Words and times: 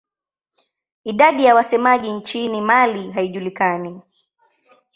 Idadi 1.03 1.45
ya 1.45 1.55
wasemaji 1.55 2.11
nchini 2.11 2.61
Mali 2.61 3.11
haijulikani. 3.11 4.01